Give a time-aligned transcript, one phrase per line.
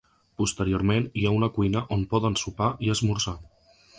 [0.41, 3.37] Posteriorment hi ha una cuina on poden sopar i esmorzar.